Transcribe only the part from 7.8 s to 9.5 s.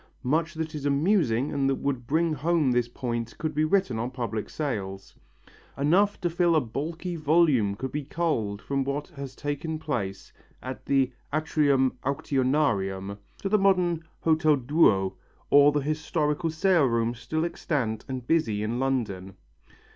be culled from what has